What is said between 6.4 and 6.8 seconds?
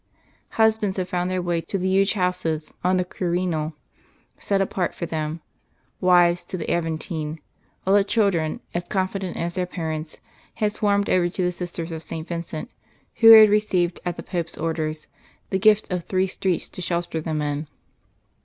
to the